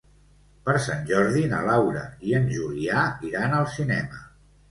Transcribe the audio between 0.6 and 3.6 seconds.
Per Sant Jordi na Laura i en Julià iran